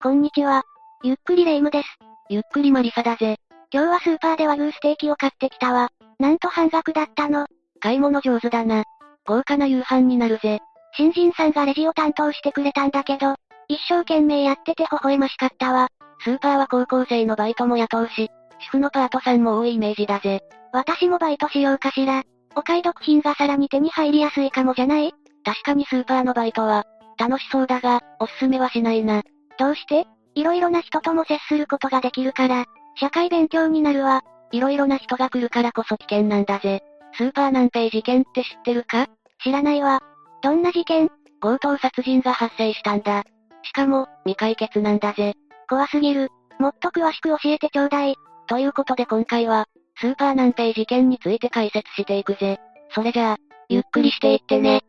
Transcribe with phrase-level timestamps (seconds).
[0.00, 0.62] こんにちは。
[1.02, 1.88] ゆっくりレ夢ムです。
[2.30, 3.34] ゆっくりマリサだぜ。
[3.72, 5.88] 今日はスーパーで和牛ステーキを買ってきたわ。
[6.20, 7.48] なんと半額だったの。
[7.80, 8.84] 買い物上手だな。
[9.26, 10.60] 豪華な夕飯になるぜ。
[10.96, 13.34] 新人さんがレジを担当してくれたんだけど、
[13.66, 15.88] 一生懸命やってて微笑ましかったわ。
[16.20, 18.30] スーパーは高校生のバイトも雇うし、
[18.60, 20.42] 主婦のパートさんも多いイメージだぜ。
[20.72, 22.22] 私もバイトしようかしら。
[22.54, 25.12] お買い得品がさらに手に入りやすいかもじゃない？
[25.44, 26.84] 確かにスーパーのバイトは、
[27.18, 29.22] 楽しそうだが、おすすめはしないな。
[29.58, 30.06] どうして？
[30.34, 32.66] 色々な人とも接することができるから、
[32.96, 34.22] 社会勉強になるわ。
[34.52, 36.82] 色々な人が来るからこそ危険なんだぜ。
[37.14, 39.08] スーパー南平事件って知ってるか？
[39.42, 40.00] 知らないわ。
[40.42, 41.10] どんな事件？
[41.40, 43.24] 強盗殺人が発生したんだ。
[43.62, 45.34] しかも、未解決なんだぜ。
[45.68, 46.30] 怖すぎる。
[46.58, 48.16] もっと詳しく教えてちょうだい。
[48.46, 49.66] ということで今回は、
[50.00, 52.58] スーパー南平事件について解説していくぜ。
[52.94, 53.36] それじゃあ、
[53.68, 54.82] ゆっくりしていってね。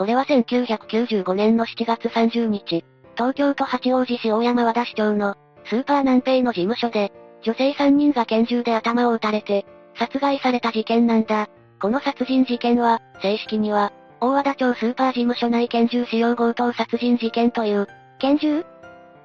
[0.00, 2.86] これは1995年の7月30日、
[3.18, 5.34] 東京都八王子市大山和田市長の、
[5.66, 9.66] スーパー南平の事務所で、女性3人が拳銃で頭を撃たれて、
[9.98, 11.50] 殺害された事件なんだ。
[11.82, 13.92] この殺人事件は、正式には、
[14.22, 17.86] 大和田町スーパー事務所内拳銃使用強盗殺人事件という。
[18.20, 18.64] 拳銃？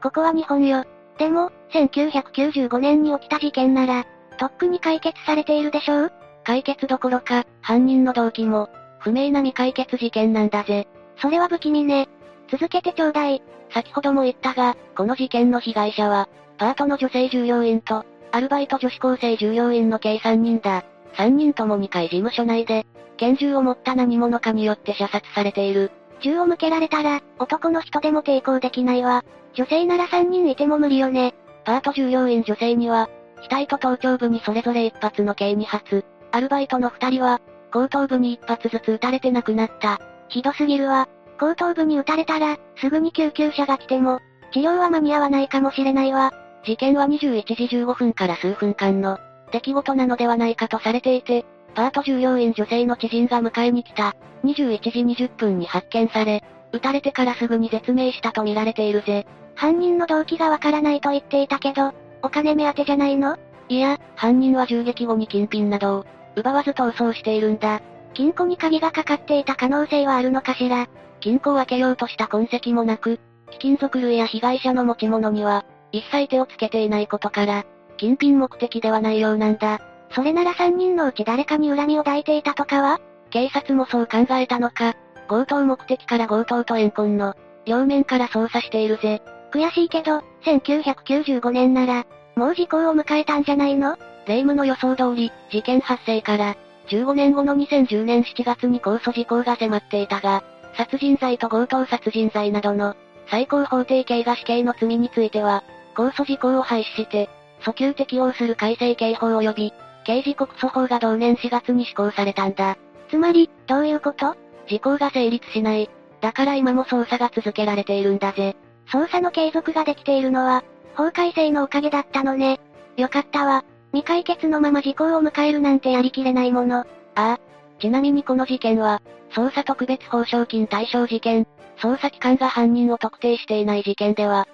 [0.03, 0.83] ここは日本よ。
[1.17, 4.03] でも、1995年に起きた事件なら、
[4.37, 6.11] とっくに解決されているでしょう？
[6.43, 8.67] 解決どころか、犯人の動機も、
[9.05, 10.87] 不明な未解決事件なんだぜ。
[11.21, 12.09] それは不気味ね。
[12.51, 13.43] 続けてちょうだい。
[13.71, 20.85] 先ほども言ったが、この事件の被害者は、パートの女性従業員と、アルバイト女子高生従業員の計3人だ。
[21.17, 25.91] 3人とも2階事務所内で、拳銃を持った何者かによって射殺されている。
[26.21, 29.23] 銃を向けられたら、男の人でも抵抗できないわ。
[29.53, 31.35] 女性なら3人いても無理よね。
[31.63, 33.11] パート従業員女性には、
[33.51, 36.03] 額と頭頂部にそれぞれ1発の計2発。
[36.31, 37.39] アルバイトの2人は、
[37.75, 39.99] 後頭部に1発ずつ撃たれて亡くなった。
[40.29, 41.09] ひどすぎるわ。
[41.37, 44.21] 後頭部に撃たれたら、すぐに救急車が来ても、
[44.53, 46.31] 治療は間に合わないかもしれないわ。
[46.63, 49.19] 事件は21時15分から数分間の、
[49.51, 59.27] 出来事なのではないかとされていて、パート従業員女性の知人が迎えに来た、21時20分に発見され、撃たれてからすぐに絶命したと見られているぜ。
[59.55, 61.91] 犯人の動機がわからないと言っていたけど、
[62.23, 63.38] お金目当てじゃないの？
[63.67, 66.05] いや、犯人は銃撃後に金品などを、
[66.35, 67.81] 奪わず逃走しているんだ。
[68.13, 70.88] 金庫に鍵がかかっていた可能性はあるのかしら
[71.19, 73.19] 金庫を開けようとした痕跡もなく、
[73.51, 77.66] 貴金属類や被害者の持ち物には、一切手をつけていないことから、
[77.97, 79.79] 金品目的ではないようなんだ。
[80.12, 83.00] それなら3人のうち誰かに恨みを抱いていたとかは
[83.31, 84.94] 警察もそう考えたのか。
[85.28, 87.34] 強盗目的から強盗と怨恨の、
[87.66, 89.22] 両面から捜査しているぜ。
[89.51, 93.97] 悔しいけど、1995年なら、もう時効を迎えたんじゃないの？
[94.28, 96.56] 霊夢の予想通り、事件発生から、
[96.88, 100.44] 15年後の2010年7月に控訴事項が迫っていたが、
[100.75, 102.96] 殺人罪と強盗殺人罪などの、
[103.30, 105.63] 最高法定刑が死刑の罪については、
[105.96, 107.30] 控訴事項を廃止して、
[107.62, 109.74] 訴求適用する改正刑法及び、
[110.06, 112.78] 刑事告訴法が同年4月に施行されたんだ。
[113.09, 114.36] つまり、どういうこと？
[114.68, 115.90] 時効が成立しない。
[116.22, 118.56] だから今も捜査が続けられているんだぜ。
[118.92, 120.63] 捜査の継続ができているのは、
[120.96, 122.59] 法改正のおかげだったのね。
[122.97, 123.63] よかったわ。
[123.95, 126.79] 未解決のまま時効を迎えるなんてやりきれないもの。
[126.79, 126.85] あ
[127.16, 127.39] あ。
[127.79, 129.01] ちなみにこの事件は、
[129.31, 131.47] 捜査特別報奨金対象事件、
[131.78, 134.50] 捜査機関が犯人を特定していない事件では、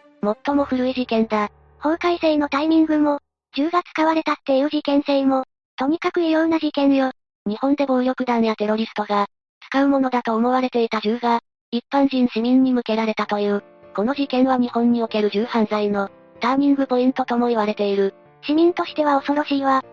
[0.46, 1.50] 最も古い事件だ。
[1.80, 3.18] 法改正のタイミングも、
[3.56, 7.12] 銃が使われたっていう事件性も、とにかく異様な事件よ。
[7.48, 9.26] 日本で暴力団やテロリストが、
[9.72, 11.40] 使うものだと思われていた銃が、
[11.72, 13.64] 一般人市民に向けられたという、
[13.96, 18.14] この事件は日本における銃犯罪の、ターニングポイントとも言われている。
[18.44, 19.84] 市民としては恐ろしいわ。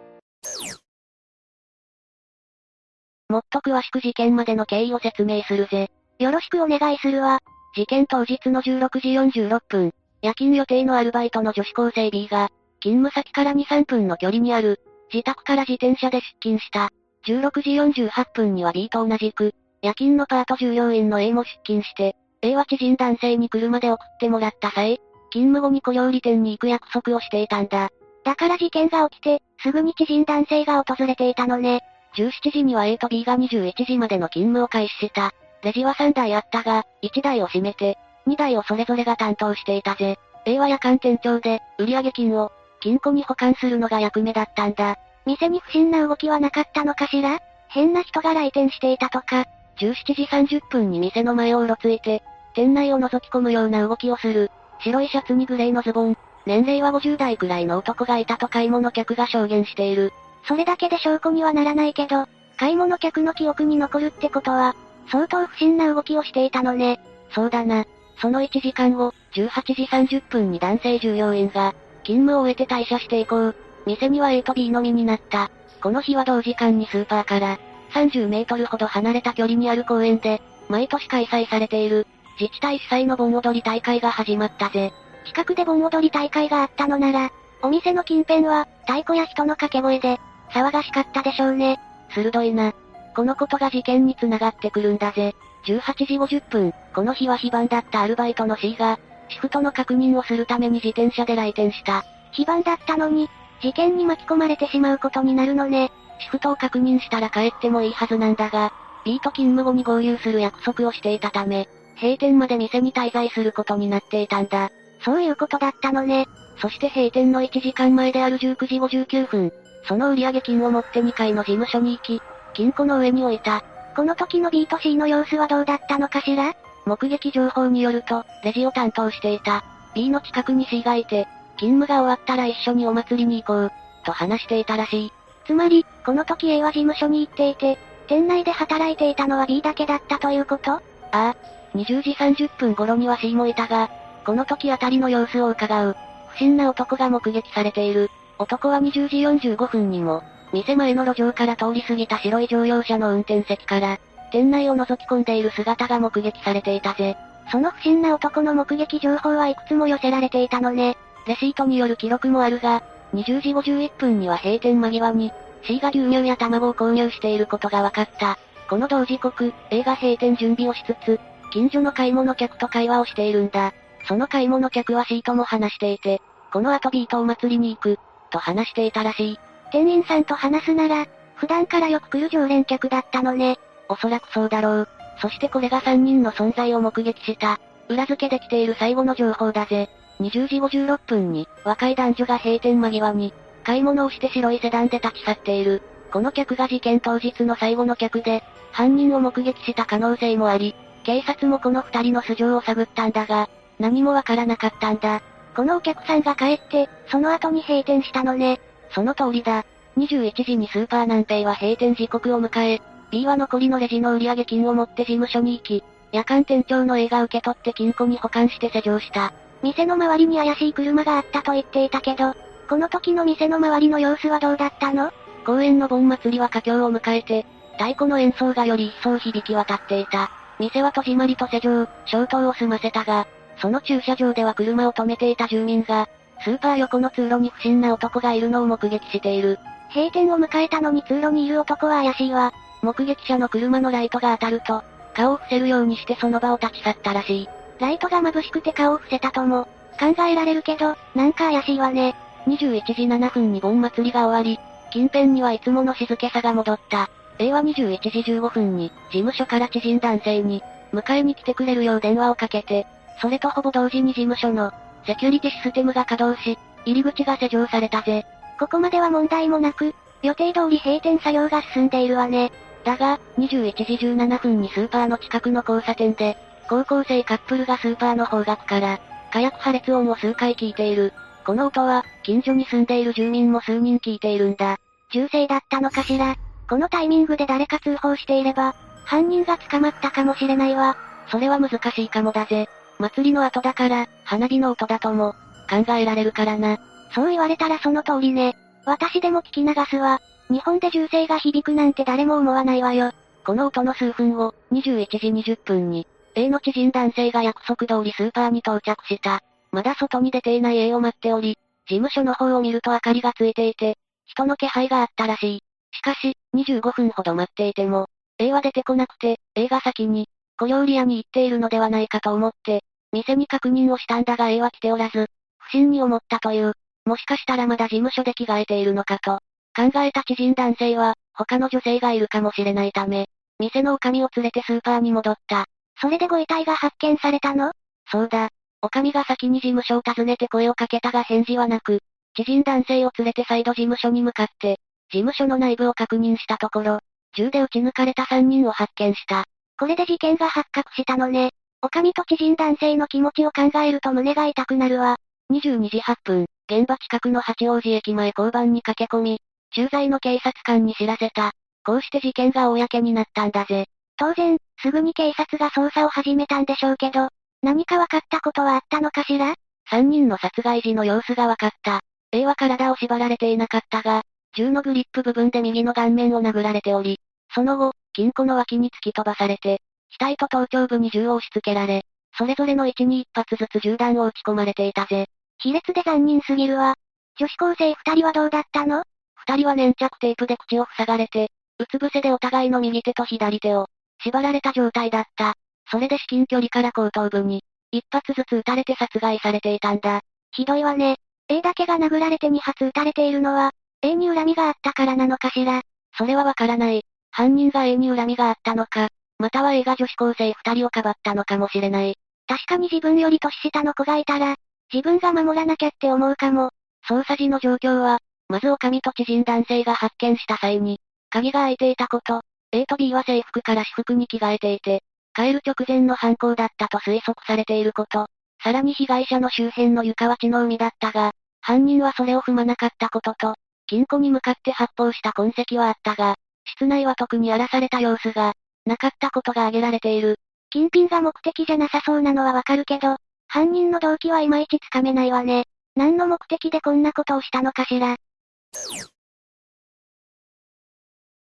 [3.28, 5.91] もっと詳しく事件までの経緯を説明するぜ。
[6.19, 7.41] よろしくお願いするわ。
[7.76, 9.92] 事件当日の16時46分、
[10.22, 12.48] 夜勤予定のアルバイトの女子高生 B が、
[12.82, 14.80] 勤務先から2、3分の距離にある、
[15.12, 16.91] 自宅から自転車で出勤した。
[17.26, 25.00] 16時48分には B と同じく、夜勤のパート従業員の A も出勤して、A は知人男性に車で送ってもらった際、
[25.30, 27.91] 勤務後に小料理店に行く約束をしていたんだ。
[28.28, 31.80] だから事件が起きて、すぐに知人男性が訪れていたのね。
[32.15, 35.33] 17時には A と B が21時までの勤務を開始した。
[35.63, 37.97] レジは3台あったが、1台を閉めて、
[38.27, 40.19] 2台をそれぞれが担当していたぜ。
[40.45, 44.98] A は夜間店長で、売上金を、金庫に保管するのが役目だったんだ。
[45.24, 47.39] 店に不審な動きはなかったのかしら？
[47.69, 49.47] 変な人が来店していたとか。
[49.78, 52.22] 17時30分に店の前をうろついて、
[52.54, 54.51] 店内を覗き込むような動きをする。
[54.81, 56.19] 白いシャツにグレーのズボン。
[56.46, 60.12] 年齢は50代くらいの男がいたと買い物客が証言している。
[60.46, 62.26] それだけで証拠にはならないけど、
[62.56, 64.74] 買い物客の記憶に残るってことは、
[65.10, 67.00] 相当不審な動きをしていたのね。
[67.30, 67.84] そうだな。
[68.20, 73.56] その1時間後、18時30分に男性従業員が、勤務を終えて退社していこう。
[73.86, 75.50] 店には A と B のみになった。
[75.82, 77.58] この日は同時間にスーパーから、
[77.92, 82.06] 30メートルほど離れた距離にある公園で、毎年開催されている、
[82.40, 84.92] 自治体主催の盆踊り大会が始まったぜ。
[85.24, 87.30] 近くで盆踊り大会があったのなら、
[87.62, 90.20] お店の近辺は、太鼓や人の掛け声で、
[90.50, 91.78] 騒がしかったでしょうね。
[92.10, 92.72] 鋭いな。
[93.15, 95.34] このことが事件に繋がってくるんだぜ。
[95.66, 98.98] 18時50分、この日は非番だったアルバイトの C が、
[99.28, 102.04] シフトの確認をするために自転車で来店した。
[102.32, 103.28] 非番だったのに、
[103.60, 105.91] 事件に巻き込まれてしまうことになるのね。
[106.21, 108.72] シフトを確認したら帰ってもいいはずなんだが、
[109.04, 111.68] B と勤務後に合流する約束をしていたため、
[112.00, 114.71] 閉店まで店に滞在することになっていたんだ。
[115.04, 116.27] そういうことだったのね。
[116.60, 119.53] そして閉店の1時間前である19時59分、
[119.86, 122.21] その売上金を持って2階の事務所に行き、
[122.54, 123.62] 金庫の上に置いた。
[123.95, 126.54] この時の B と C の様子はどうだったのかしら？
[126.86, 129.65] 目撃情報によると、レジを担当していた。
[129.95, 133.72] B の近くに C がいて、勤務が終わったら一緒にお祭りに行こう、
[134.04, 135.12] と話していたらしい。
[135.47, 140.72] つまり、この時 A は事務所に行っていて、店内で働いていたのは B だけだったということ？
[140.72, 140.80] あ
[141.12, 141.36] あ。
[141.74, 143.91] 20時30分頃には C もいたが、
[144.28, 145.97] この時あたりの様子を伺う。
[146.33, 148.10] 不審な男が目撃されている。
[148.39, 150.22] 男は20時45分にも、
[150.53, 153.98] 店前の路上から通り過ぎた白い乗用車の運転席から、
[154.30, 157.16] 店内を覗き込んでいる姿が目撃されていたぜ。
[157.51, 160.98] その不審な男の目撃情報はいくつも寄せられていたのね。
[161.27, 162.83] レシートによる記録もあるが、
[163.15, 165.33] 20時51分には閉店間際に、
[165.63, 168.36] C が牛乳や卵を購入していることが分かった。
[168.69, 171.19] この同時刻、A が閉店準備をしつつ、
[171.51, 173.72] 近所の買い物客と会話をしているんだ。
[174.09, 177.99] その買い物客は C とも話していて、この後 B とお祭りに行く、
[178.31, 179.41] と話していたらしい。
[179.71, 183.59] 店員さんと話すなら、普段からよく来る常連客だったのね。
[183.89, 184.89] おそらくそうだろう。
[185.21, 187.60] そしてこれが3人の存在を目撃した。
[187.89, 189.91] 裏付けできている最後の情報だぜ。
[190.21, 195.83] 20時56分に、若い男女が閉店間際に、買い物をして白いセダンで立ち去っている。
[196.10, 200.75] この客が事件当日の最後の客で、犯人を目撃した可能性もあり、
[201.05, 205.22] 警察もこの二人の素性を探ったんだが、何もわからなかったんだ。
[205.54, 208.60] このお客さんが帰って、その後に閉店したのね。
[208.91, 209.65] その通りだ。
[209.97, 212.80] 21時にスーパー南平は閉店時刻を迎え、
[213.10, 215.83] B は残りのレジの売上金を持って事務所に行き、
[216.13, 219.33] 夜間店長の A が受け取って金庫に保管して施錠した。
[219.63, 222.34] 店の周りに怪しい車があったと言っていたけど、
[222.69, 225.10] この時の店の周りの様子はどうだったの？
[225.45, 230.31] 公園の盆祭りは佳境を迎えて、太鼓の演奏がより一層響き渡っていた。
[230.59, 233.27] 店は戸締まりと施錠、消灯を済ませたが、
[233.60, 236.09] その駐車場では車を止めていた住民が、
[236.45, 239.59] スーパー横の通路に不審な男がいるのを目撃している。
[239.95, 242.53] 閉店を迎えたのに通路にいる男は怪しいわ。
[242.83, 244.83] 目撃者の車のライトが当たると、
[245.15, 247.49] 顔を伏せるようにしてその場を立ち去ったらしい。
[247.81, 249.66] ライトが眩しくて顔を伏せたとも、
[249.99, 252.15] 考えられるけど、なんか怪しいわね。
[252.47, 254.60] 21時7分に盆祭りが終わり、
[254.93, 257.11] 近辺にはいつもの静けさが戻った。
[257.40, 260.62] A は21時15分に、事務所から知人男性に、
[260.93, 262.87] 迎えに来てくれるよう電話をかけて、
[263.20, 264.73] それとほぼ同時に事務所の、
[265.06, 268.25] セキュリティシステムが稼働し、入り口が施錠されたぜ。
[268.59, 272.50] ここまでは問題もなく、予定通り閉店作業が進んでいるわね。
[272.85, 276.37] だが、21時17分にスーパーの近くの交差点で、
[276.68, 279.00] 高校生カップルがスーパーの方角から、
[279.32, 281.12] 火薬破裂音を数回聞いている。
[281.45, 284.78] この音は、近所に住んでいる住民も数人聞いているんだ。
[285.11, 286.37] 銃声だったのかしら。
[286.69, 290.97] このタイミングで誰か通報していれば、犯人が捕まったかもしれないわ。
[291.31, 292.69] それは難しいかもだぜ。
[292.99, 295.35] 祭りの後だから、花火の音だとも、
[295.69, 296.78] 考えられるからな。
[297.14, 298.57] そう言われたらその通りね。
[298.85, 300.21] 私でも聞き流すわ。
[300.50, 303.12] 日本で銃声が響くなんて誰も思わないわよ。
[303.45, 309.43] この音の数分後、21時20分に、A の知人男性が約束通りスーパーに到着した。
[309.73, 315.62] まだ外に出ていない A を待っており、事務所の方を見ると明かりがついていて、人の気配があったらしい。
[315.93, 320.28] しかし、25分ほど待っていても、A は出てこなくて、A が先に、
[320.59, 326.73] 小料理屋に行っているのではないかと思って、店に確認をしたんだが A は来ておらず、不審に思ったという。
[327.05, 329.41] もしかしたらまだ事務所で着替えているのかと。
[329.75, 335.67] 考えた知人男性は、他の女性がいるかもしれないため、店の女将を連れてスーパーに戻った。
[336.00, 337.73] それでご遺体が発見されたの？
[338.11, 338.50] そうだ。
[338.83, 342.00] 女将が先に事務所を訪ねて声をかけたが返事はなく、
[342.37, 344.79] 知人男性を連れて再度事務所に向かって、
[345.11, 347.00] 事務所の内部を確認したところ、
[347.35, 349.45] 銃で撃ち抜かれた3人を発見した。
[349.79, 351.50] これで事件が発覚したのね。
[351.80, 355.16] 女将と知人男性の気持ちを考えると胸が痛くなるわ。
[355.52, 361.52] 22時8分、現場近くの八王子駅前交番に駆け込み、駐在の警察官に知らせた。
[361.85, 363.87] こうして事件が公になったんだぜ。
[364.16, 367.28] 当然、すぐに警察が捜査を始めたんでしょうけど、
[367.62, 369.54] 何か分かったことはあったのかしら？
[369.88, 372.00] 三人の殺害時の様子が分かった。
[372.32, 374.23] A は体を縛られていなかったが、
[374.54, 377.20] 銃のグリップ部分で右の顔面を殴られており、
[377.54, 379.80] その後、金庫の脇に突き飛ばされて、
[380.19, 382.03] 額と頭頂部に銃を押し付けられ、
[382.37, 385.27] それぞれの位置に一発ずつ銃弾を撃ち込まれていたぜ。
[385.59, 386.95] 卑劣で残忍すぎるわ。
[387.38, 389.03] 女子高生二人はどうだったの？
[389.35, 393.87] 二人は粘着テープで口を塞がれて、うつ伏せでお互いの右手と左手を、
[394.23, 395.55] 縛られた状態だった。
[395.91, 400.21] それで至近距離から後頭部に、一発ずつ撃たれて殺害されていたんだ。
[400.50, 401.17] ひどいわね。
[401.49, 403.73] A だけが殴られて2発撃たれているのは、
[404.03, 405.83] A に恨みがあったからなのかしら？
[406.17, 407.05] それはわからない。
[407.31, 412.16] 犯人が A に恨みがあったのか、または A が女子高生二人をかばったのかもしれない。
[412.47, 414.57] 確かに自分より年下の子がいたら、
[414.92, 416.71] 自分が守らなきゃって思うかも。
[417.09, 418.18] 捜査時の状況は、
[418.49, 422.42] まず女将と知人男性が発見した際に、鍵が開いていたこと、
[422.73, 425.02] A と B は制服から私服に着替えていて、
[425.35, 428.26] 帰る直前の犯行だったと推測されていること、
[428.62, 433.54] さらに被害者の周辺の床は血の海だったが、犯人はそれを踏まなかったことと、
[433.87, 438.54] 金庫に向かって発砲した痕跡はあったが、室内は特に荒らされた様子が、
[438.88, 440.40] なかったことが挙げられている。
[440.71, 443.16] 金品が目的じゃなさそうなのはわかるけど、
[443.47, 445.66] 犯人の動機はいまいちつかめないわね。
[445.95, 448.16] 何の目的でこんなことをしたのかしら。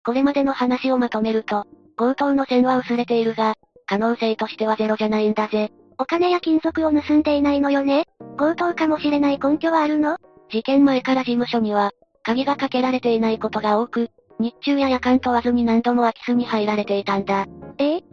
[0.04, 1.66] これまでの話をまとめると、
[1.98, 5.72] 強盗の線は薄れているが、可能性としてはゼロじゃないんだぜ。
[5.98, 8.06] お金や金属を盗んでいないのよね
[8.38, 10.18] 強盗かもしれない根拠はあるの？
[10.50, 11.92] 事件前から事務所には、
[12.24, 14.10] 鍵がかけられていないことが多く、
[14.42, 17.46] 日中や夜間問わずに何度も空き巣に入られていたんだ。
[17.78, 18.04] ええ？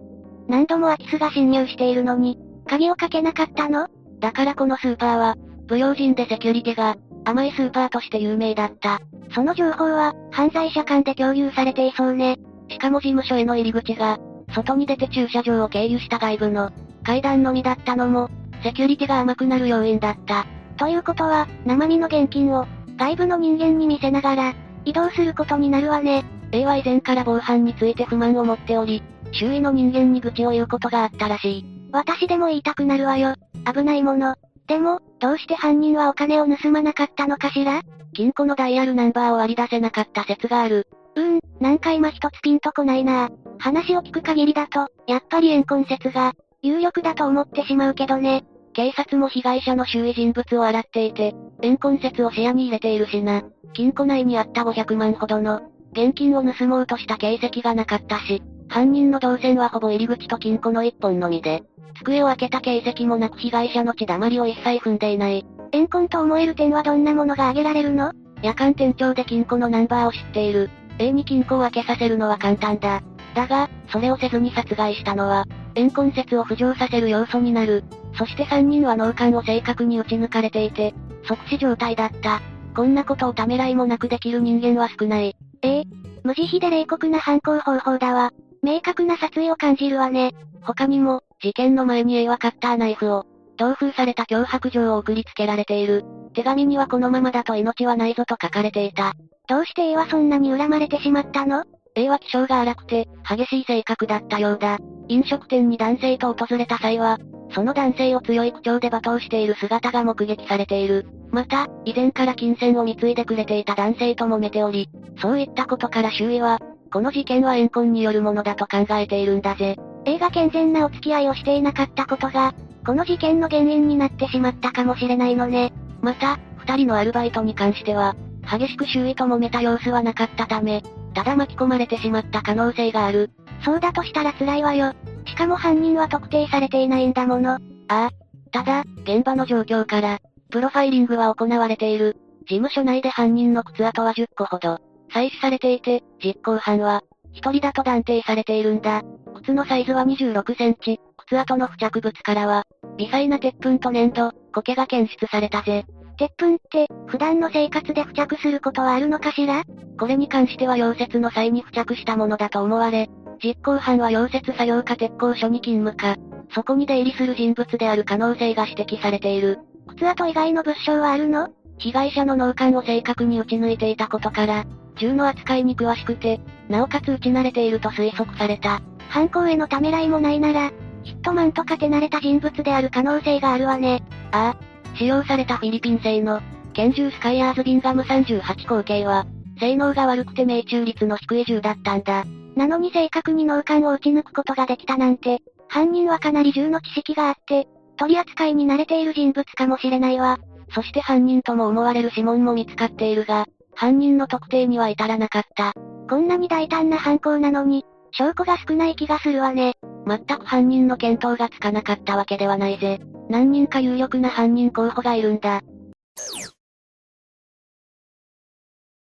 [0.46, 3.88] 何度も空き巣が侵入しているのに、鍵をかけなかったの？
[4.20, 9.00] だからこのスーパーは、不用心でセキュリティが、甘いスーパーとして有名だった。
[9.34, 12.36] その情報は、犯罪者間で共有されていそうね。
[12.68, 14.18] しかも事務所への入り口が、
[14.54, 16.70] 外に出て駐車場を経由した外部の、
[17.04, 18.28] 階段のみだったのも、
[18.62, 20.46] セキュリティが甘くなる要因だった。
[20.76, 22.66] ということは、生身の現金を、
[22.96, 24.54] 外部の人間に見せながら、
[24.88, 26.24] 移動することになるわね。
[26.50, 29.02] A は以前から防犯について不満を持っており、
[29.32, 31.64] 周囲の人間に愚痴を言うことがあったらしい。
[31.92, 33.34] 私でも言いたくなるわよ。
[33.70, 34.36] 危ないもの。
[34.66, 37.82] でも、どうして犯人はお金を盗まなかったのかしら？
[38.14, 40.86] 金庫のダイヤルナンバーを割り出せなかった説がある。
[41.16, 43.28] うーん、なんか今一つピンとこないな
[43.58, 48.44] 話を聞く限りだと、やっぱり怨恨説が、有力だと思ってしまうけどね。
[48.72, 53.42] 警察も被害者の周囲人物を洗っていて、怨恨説を視野に入れているしな。
[53.72, 55.60] 金庫内にあった500万ほどの、
[55.92, 61.62] 現金を盗もうとした形跡がなかったし、犯人の動線はほぼ入り口と金庫の一本のみで、
[61.98, 65.44] 机を開けた形跡もなく被害者の血だまりを一切踏んでいない。
[65.72, 68.12] 怨恨と思える点はどんなものが挙げられるの？
[68.42, 70.70] 夜間店長で金庫のナンバーを知っている。
[70.98, 73.02] A に金庫を開けさせるのは簡単だ。
[73.34, 77.84] だが、それをせずに殺害したのは、怨恨説を浮上させる要素になる。
[78.16, 80.94] そして3人は脳幹を正確に撃ち抜かれていて、
[81.28, 82.40] 即死状態だった。
[82.74, 85.36] こんなことをためらいもなくできる人間は少ない。
[85.62, 85.84] ええ
[86.24, 88.32] 無慈悲で冷酷な犯行方法だわ。
[88.62, 90.32] 明確な殺意を感じるわね。
[90.62, 93.24] 他にも、事件の前に A はカッターナイフを、
[93.56, 96.04] 同封された脅迫状を送りつけられている。
[96.34, 99.14] 手紙にはこのままだと命はないぞと書かれていた。
[99.48, 101.64] どうして A はそんなに恨まれてしまったの？
[101.94, 104.78] ?A は気性が荒くて、激しい性格だったようだ。
[105.08, 107.18] 飲食店に男性と訪れた際は、
[107.50, 111.06] その男性を強い口調で罵倒している姿が目撃されている。
[111.30, 114.88] また、以前から金銭を貢いでくれていた男性と揉めており、
[115.20, 116.58] そういったことから周囲は、
[116.92, 119.76] この事件は怨恨によるものだと考えているんだぜ。
[120.04, 122.54] A が健全なお付き合いをしていなかったことが、
[122.86, 125.72] この事件の原因になってしまったかもしれないのね。
[126.00, 128.14] また、二人のアルバイトに関しては、
[128.50, 130.82] 激しく周囲と揉めた様子はなかったため、
[131.18, 133.32] ただ巻き込まれてしまった可能性がある。
[133.64, 134.92] そうだとしたら辛いわよ。
[135.26, 137.54] しかも犯人は特定されていないんだもの。
[137.54, 137.58] あ
[137.88, 138.10] あ。
[138.52, 142.18] ただ、現場の状況から、プロファイリングは行われている。
[142.42, 144.78] 事務所内で犯人の靴跡は10個ほど、
[145.12, 149.02] 採取されていて、実行犯は、一人だと断定されているんだ。
[149.42, 152.62] 靴のサイズは26センチ、靴跡の付着物からは、
[152.96, 155.84] 微細な鉄粉と粘土、苔が検出されたぜ。
[156.18, 159.62] 鉄粉って、普段の生活で付着することはあるのかしら？
[160.00, 163.08] これに関しては溶接の際に付着したものだと思われ、
[163.40, 166.20] 実行犯は溶接作業か鉄工所に勤務か、
[166.52, 169.60] そこに出入りする人物である可能性が指摘されている。
[169.86, 171.50] 靴跡以外の物証はあるの？
[171.78, 174.64] 被害者の脳幹を正確に撃ち抜いていたことから、
[174.96, 178.82] 銃の扱いに詳しくて、なおかつ撃ち慣れていると推測された。
[179.08, 180.72] 犯行へのためらいもないなら、
[181.04, 184.02] ヒットマンとか手慣れた人物である可能性があるわね。
[184.32, 184.77] ああ。
[184.98, 186.40] 使用されたフィリピン製の、
[186.74, 189.26] 拳銃スカイアーズビンガム38口径は、
[189.60, 192.24] 性能が悪くて命中率の低い銃だったんだ。
[192.56, 195.38] なのに正確に脳幹を撃ち抜くことができたなんて、
[195.68, 200.38] 犯人はかなり銃の知識があって、取り扱いに慣れている人物かもしれないわ。
[200.74, 205.72] そして犯人とも思われる指紋も見つかっているが、犯人の特定には至らなかった。
[206.08, 209.74] こんなに大胆な犯行なのに、証拠が少ない気がするわね。
[210.08, 212.98] 全く犯人の見当がつかなかったわけではないぜ。
[213.28, 215.60] 何人か有力な犯人候補がいるんだ。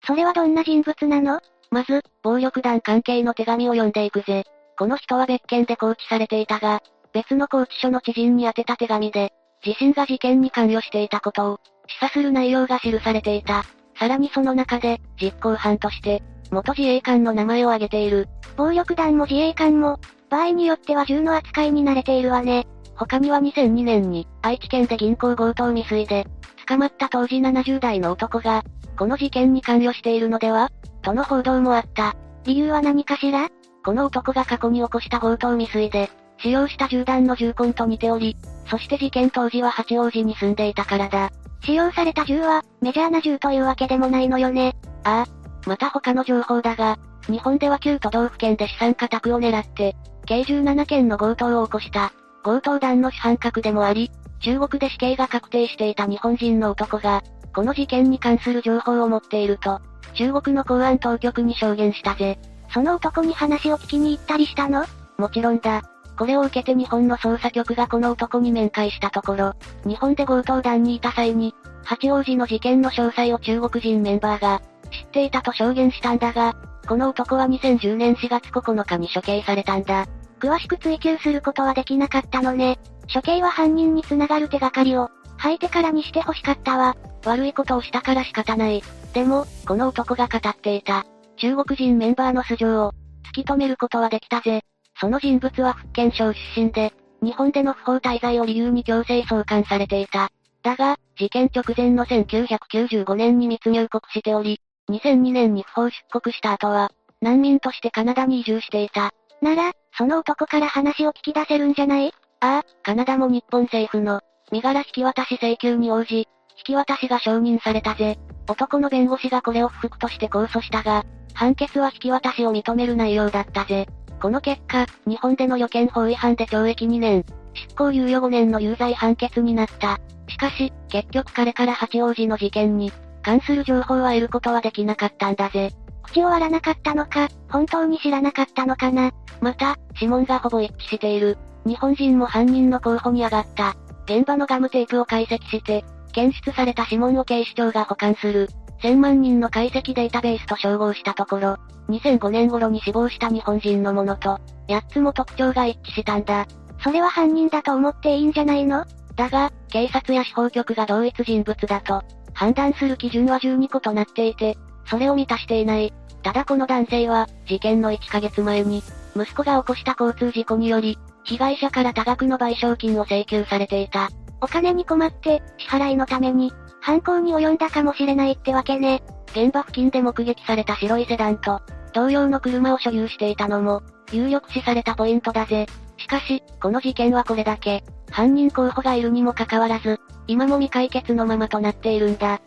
[0.05, 1.39] それはどんな人物なの？
[1.69, 4.43] まず、暴力団関係の手紙を読んでいくぜ。
[4.77, 6.81] この人は別件で拘置されていたが、
[7.13, 9.33] 別の拘置所の知人に宛てた手紙で、
[9.65, 13.63] 自身が事件に関与していたことを、示唆する内容が記されていた。
[13.99, 16.21] さらにその中で、実行犯として、
[16.51, 18.29] 元自衛官の名前を挙げている。
[18.55, 19.99] 暴力団も自衛官も、
[20.29, 22.67] 場合によっては銃の扱いに慣れているわね。
[22.95, 26.25] 他には2002年に、愛知県で銀行強盗未遂で、
[26.67, 28.63] 捕まった当時70代の男が、
[28.97, 30.69] この事件に関与しているのでは？
[31.03, 32.15] との報道もあった。
[32.43, 33.49] 理由は何かしら？
[33.85, 38.35] この男が過去に起こした強盗未遂で、使用した銃弾の銃痕と似ており、
[38.69, 41.29] そして事件当時は八王子に住んでいたからだ。
[41.63, 44.75] 使用された銃は、メジャーな銃というわけでもないのよね。
[45.03, 45.69] ああ。
[45.69, 49.95] また他の情報だが、日本では旧都道府県で資産家宅を狙って、
[50.27, 52.13] 計17件の強盗を起こした。
[52.43, 57.23] 強盗団の主犯格でもあり、中国で死刑が確定していた日本人の男が、
[57.55, 59.81] この事件に関する情報を持っていると、
[60.13, 62.37] 中国の公安当局に証言したぜ。
[62.71, 64.85] その男に話を聞きに行ったりしたの？
[65.17, 65.81] もちろんだ。
[66.17, 69.53] これを受けて日本の捜査局がこの男に面会したところ、
[69.85, 76.55] 日本で強盗団にいた際に、八王子の事件の詳細を中国人メンバーが、知っていたと証言したんだが、
[76.87, 80.07] この男は2010年4月9日に処刑されたんだ。
[80.39, 82.79] 詳しく追及することはできなかったのね。
[83.13, 86.95] 処刑は犯人に繋がる手がかりを、吐いてからにして欲しかったわ。
[87.25, 88.81] 悪いことをしたから仕方ない。
[89.13, 91.05] でも、この男が語っていた。
[91.37, 92.93] 中国人メンバーの素性を、
[93.31, 94.61] 突き止めることはできたぜ。
[94.99, 100.29] その人物は福建省出身で、日本での不法滞在を理由に強制送還されていた。
[100.63, 109.11] だが、事件直前の1995年に密入国しており、2002年に不法出国した後は、難民としてカナダに移住していた。
[109.41, 112.13] なら、その男から話を聞き出せるんじゃない？
[112.39, 114.21] ああ、カナダも日本政府の、
[114.51, 116.25] 身柄引き渡し請求に応じ、引
[116.65, 118.17] き渡しが承認されたぜ。
[118.49, 123.87] 男の弁護士がこれを不服として控訴したが、判決は引き渡しを認める内容だったぜ。
[124.21, 129.99] この結果、日本での予見法違反で懲役2年、執行猶予5年の有罪判決になった。
[130.29, 132.91] しかし、結局彼から八王子の事件に、
[133.27, 135.71] 関する情報は得ることはできなかったんだぜ。
[136.01, 139.11] 口を割らなかったのか、本当に知らなかったのかな。
[139.41, 141.37] また、指紋がほぼ一致している。
[141.65, 143.75] 日本人も犯人の候補に上がった。
[144.05, 148.47] 現場のガムテープを解析して、検出された指紋を警視庁が保管する。
[148.81, 151.57] 1000万人の解析データベースと照合したところ、
[151.89, 156.47] 2005年頃に死亡した日本人のものと、8つも特徴が一致したんだ。
[156.81, 158.85] それは犯人だと思っていいんじゃないの？
[159.17, 162.01] だが、警察や司法局が同一人物だと、
[162.37, 165.91] 判断する基準は12個となっていて、それを満たしていない。
[166.21, 168.83] ただこの男性は、事件の1ヶ月前に、
[169.15, 174.09] 息子が起こした交通事故により、被害者から多額の賠償金を請求されていた。
[174.39, 179.01] お金に困って、支払いのために、犯行に及んだかもしれないってわけね。
[179.31, 185.65] 現場付近で目撃された白いセダンと、同様の車を所有していたのも、有力視されたポイントだぜ。
[185.97, 192.41] しかし、この事件はこれだけ、犯人候補がいるにもかかわらず、今も未解決のままとなっているんだ。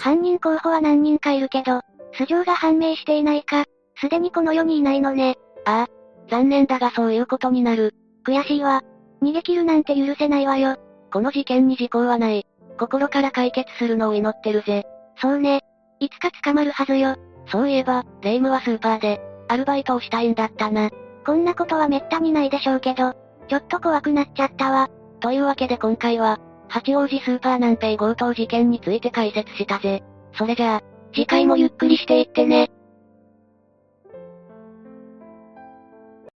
[0.00, 1.80] 犯人候補は何人かいるけど、
[2.16, 3.64] 素性が判明していないか、
[4.00, 5.36] すでにこの世にいないのね。
[5.64, 5.88] ああ。
[6.30, 7.94] 残念だがそういうことになる。
[8.24, 8.82] 悔しいわ。
[9.22, 10.76] 逃げ切るなんて許せないわよ。
[11.12, 12.46] この事件に時効はない。
[12.78, 14.86] 心から解決するのを祈ってるぜ。
[15.16, 15.62] そうね。
[16.00, 17.16] いつか捕まるはずよ。
[17.50, 20.90] そういえば、レイムはスーパーで、アルバイトをしたいんだったな。
[21.28, 23.12] こんなことはめったにないでしょうけど、
[23.48, 24.88] ちょっと怖くなっちゃったわ。
[25.20, 30.02] というわけで今回は、八王子スーパー南平強盗事件について解説したぜ。
[30.32, 32.70] それじゃあ、次回もゆっくりしていってね。